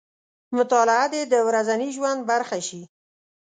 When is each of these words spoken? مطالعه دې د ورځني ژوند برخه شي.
مطالعه 0.57 1.05
دې 1.13 1.21
د 1.31 1.35
ورځني 1.47 1.89
ژوند 1.95 2.19
برخه 2.31 2.57
شي. 2.67 2.81